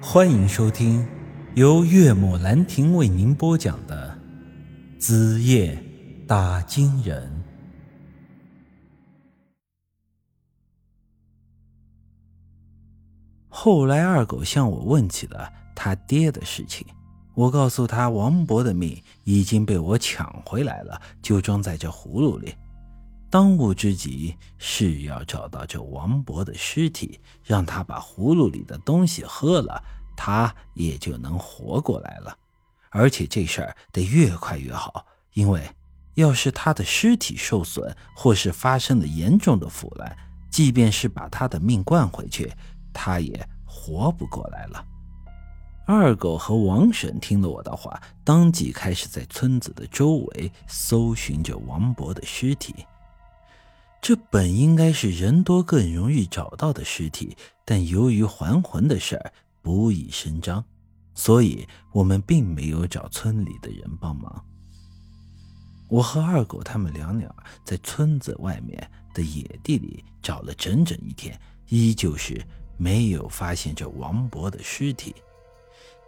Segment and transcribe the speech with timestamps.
[0.00, 1.06] 欢迎收听
[1.54, 4.16] 由岳母兰亭为您播讲的
[5.00, 5.82] 《子夜
[6.28, 7.26] 打金人》。
[13.48, 16.86] 后来二狗向我问起了他爹的事情，
[17.34, 22.54] 我告诉他王博的命已经被我抢回来了，就装在这葫芦里。
[23.28, 29.82] 当务之急是要找到这王博的尸体，让他把葫芦里的东西喝了，
[30.16, 32.36] 他也就能活过来了。
[32.90, 35.04] 而且这事儿得越快越好，
[35.34, 35.68] 因为
[36.14, 40.16] 要是他的尸体受损，或是发生了严重的腐烂，
[40.48, 42.50] 即便是把他的命灌回去，
[42.92, 44.82] 他也活不过来了。
[45.84, 52.86] 二狗和王婶听了我的话，当即开始在村子的周围搜寻着王博的尸体。
[54.06, 59.32] 这本应该是人多更容易找到的尸体，但由于还魂的事儿
[59.62, 60.64] 不易声张，
[61.16, 64.44] 所以我们并没有找村里的人帮忙。
[65.88, 67.34] 我和二狗他们两鸟
[67.64, 71.36] 在村子外面的野地里找了整整一天，
[71.68, 72.40] 依旧是
[72.76, 75.16] 没有发现这王博的尸体。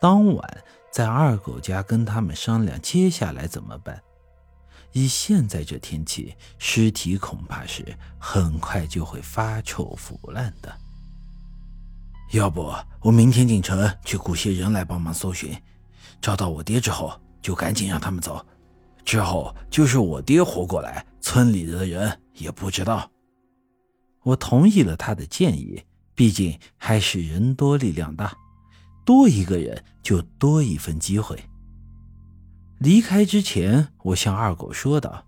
[0.00, 4.00] 当晚在二狗家跟他们商量接下来怎么办。
[4.92, 7.84] 以现在这天气，尸体恐怕是
[8.18, 10.72] 很快就会发臭腐烂的。
[12.32, 15.56] 要不我明天进城去雇些人来帮忙搜寻，
[16.20, 18.44] 找到我爹之后就赶紧让他们走。
[19.04, 23.10] 之后就是我爹活过来，村里的人也不知道。
[24.22, 25.82] 我同意了他的建议，
[26.14, 28.36] 毕竟还是人多力量大，
[29.04, 31.36] 多一个人就多一份机会。
[32.80, 35.22] 离开之前，我向二狗说道：“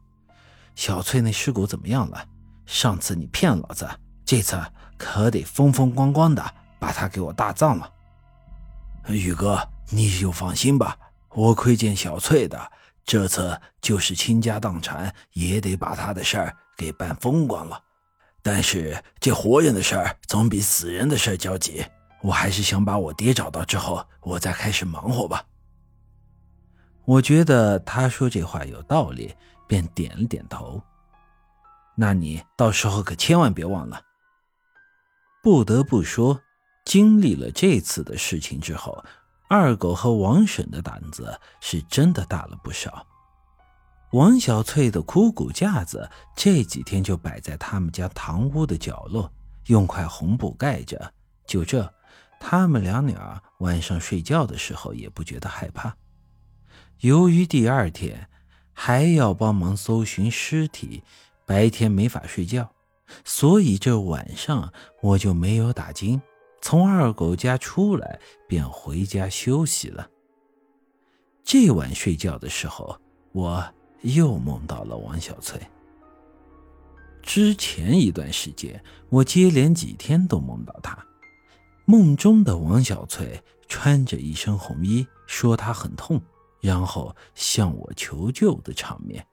[0.75, 2.25] 小翠那尸骨怎么样了？
[2.65, 3.87] 上次你骗老子，
[4.25, 4.59] 这次
[4.97, 6.43] 可得风风光光的
[6.79, 7.93] 把她给我大葬了。”
[9.09, 10.97] 宇哥，你就放心吧，
[11.35, 12.73] 我亏欠小翠的，
[13.05, 17.79] 这次就是倾家荡产也得把她的事儿给办风光了。
[18.43, 21.85] 但是这活人的事儿总比死人的事儿焦急，
[22.23, 25.45] 我还是想把我爹找到之后，我再开始忙活吧。
[27.05, 29.35] 我觉得他说这话有道理，
[29.67, 30.83] 便点了点头。
[31.97, 34.01] 那你到时候可千万别忘了。
[35.43, 36.41] 不得不说，
[36.85, 39.05] 经历了这次的事情之后，
[39.49, 43.07] 二狗和王婶的胆子是真的大了不少。
[44.13, 49.31] 王小翠的枯骨架子这几天就摆在他们家堂屋的角落，
[49.67, 51.13] 用块红布盖着。
[51.47, 51.93] 就这，
[52.39, 55.95] 他们两俩晚上睡觉的时候也不觉得害怕。
[57.03, 58.29] 由于第二天
[58.73, 61.03] 还要帮忙搜寻尸体，
[61.45, 62.71] 白天没法睡觉，
[63.25, 66.23] 所以这晚上我就没有打惊。
[66.61, 70.09] 从二狗家出来，便回家休息了。
[71.43, 72.97] 这晚睡觉的时候，
[73.33, 73.69] 我
[74.03, 75.61] 又梦到了王小翠。
[77.21, 80.97] 之前一段时间，我接连几天都梦到她。
[81.85, 86.23] 梦中的王小翠穿着一身红衣，说她很痛。
[86.63, 89.27] 然后向我求救的场面，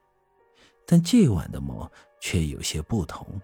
[0.85, 3.40] 但这晚的梦却有些不同。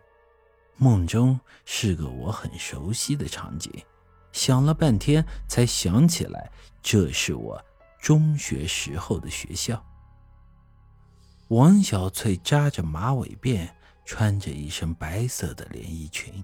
[0.75, 3.71] 梦中是个我很熟悉的场景，
[4.31, 6.51] 想了半天才想起来，
[6.81, 7.63] 这是我
[8.01, 9.81] 中学时候的学校。
[11.49, 13.69] 王小翠扎着马尾辫，
[14.03, 16.43] 穿着一身白色的连衣裙，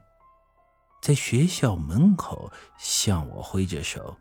[1.01, 4.15] 在学校门口向我挥着手。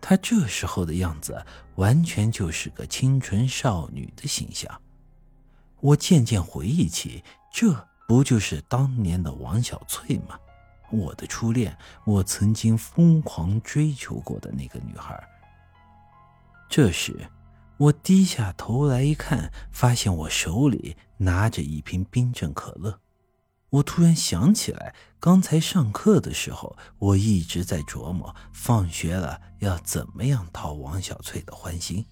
[0.00, 1.44] 她这时候的样子，
[1.76, 4.80] 完全就是个清纯少女的形象。
[5.80, 10.38] 我渐渐回忆起，这不就是当年的王小翠吗？
[10.90, 15.18] 我的初恋，我曾经疯狂追求过的那个女孩。
[16.68, 17.28] 这时，
[17.76, 23.00] 我低下头来一看，发现我手里拿着一瓶冰镇可乐。
[23.74, 32.06] 我突然想起来，刚才上课的时候，我一直在琢磨放学了要怎么样讨王小翠的欢心，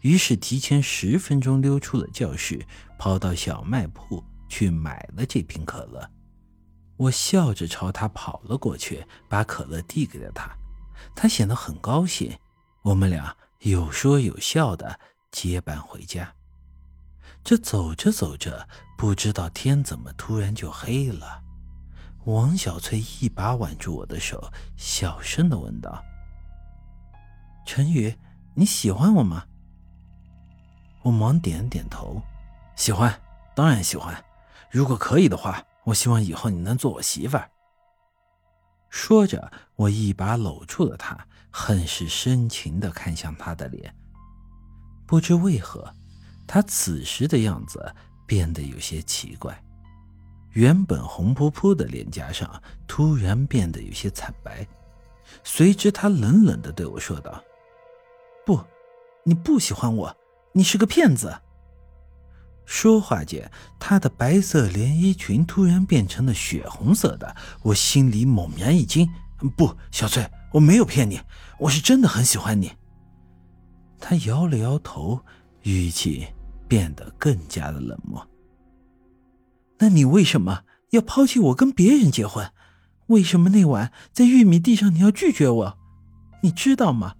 [0.00, 2.66] 于是提前十分钟溜出了教室，
[2.98, 6.10] 跑到小卖铺去买了这瓶可乐。
[6.96, 10.50] 我笑着朝他跑了过去，把可乐递给了他，
[11.14, 12.36] 他显得很高兴。
[12.82, 14.98] 我们俩有说有笑的
[15.30, 16.34] 结伴回家。
[17.44, 21.42] 这走着走着，不知道天怎么突然就黑了。
[22.24, 26.02] 王小翠一把挽住我的手，小声的问道
[27.66, 28.16] ：“陈宇，
[28.54, 29.44] 你喜欢我吗？”
[31.04, 32.22] 我忙点点头
[32.76, 33.20] ：“喜欢，
[33.54, 34.24] 当然喜欢。
[34.70, 37.50] 如果可以的话，我希望以后你能做我媳妇儿。”
[38.88, 43.94] 说着，我一把搂住了她，很是深情的看向他的脸。
[45.04, 45.94] 不知为何，
[46.46, 47.94] 他此时的样子
[48.26, 49.62] 变得有些奇怪，
[50.50, 54.66] 原本红扑扑的脸颊上突然变得有些惨白。
[55.42, 57.42] 随之，他冷冷的对我说道
[58.46, 58.60] ：“不，
[59.24, 60.16] 你不喜欢我，
[60.52, 61.34] 你是个骗子。”
[62.66, 69.06] 说话间，她的白色连衣裙突然变成了血红色的，我心里猛然一惊。
[69.56, 71.20] 不，小翠，我没有骗你，
[71.58, 72.72] 我是真的很喜欢你。
[73.98, 75.20] 她摇了摇头，
[75.64, 76.26] 语气
[76.66, 78.26] 变得更加的冷漠。
[79.78, 82.50] 那你为什么要抛弃我跟别人结婚？
[83.08, 85.78] 为什么那晚在玉米地上你要拒绝我？
[86.42, 87.16] 你知道吗？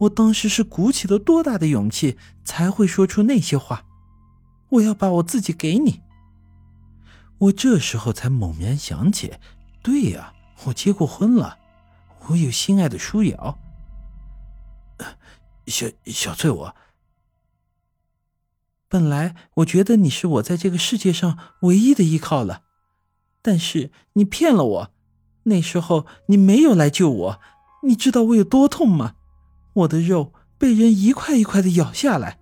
[0.00, 3.84] 我当时是鼓起了多大的勇气才会说出那些话。
[4.68, 6.02] 我要把我自己给你。
[7.38, 9.34] 我这时候才猛然想起，
[9.82, 10.32] 对呀，
[10.64, 11.58] 我结过婚了，
[12.28, 13.58] 我有心爱的舒瑶。
[15.66, 16.74] 小小翠，我
[18.88, 22.62] 本来我觉得你是我在这个世界上唯一的依靠了，
[23.42, 24.90] 但是你骗了我。
[25.44, 27.40] 那时候你没有来救我，
[27.84, 29.14] 你知道我有多痛吗？
[29.74, 32.38] 我的肉被人一块一块的咬下来。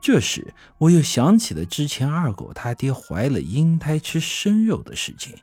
[0.00, 5.34] 这时，我又想起了之前二狗他爹怀了婴胎吃生肉的事情。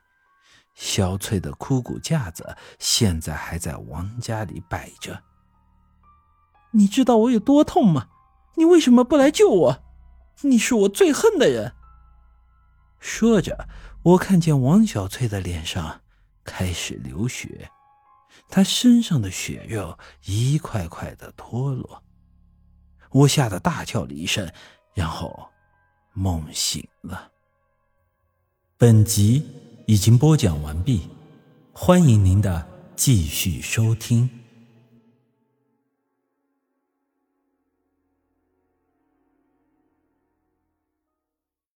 [0.73, 5.21] 小翠的枯骨架子现在还在王家里摆着。
[6.71, 8.07] 你知道我有多痛吗？
[8.55, 9.83] 你为什么不来救我？
[10.41, 11.73] 你是我最恨的人。
[12.99, 13.67] 说着，
[14.03, 16.01] 我看见王小翠的脸上
[16.43, 17.69] 开始流血，
[18.49, 22.03] 她身上的血肉一块块的脱落。
[23.11, 24.51] 我吓得大叫了一声，
[24.93, 25.49] 然后
[26.13, 27.31] 梦醒了。
[28.77, 29.45] 本集
[29.87, 31.07] 已经播讲完毕，
[31.71, 34.29] 欢迎您的继续收听。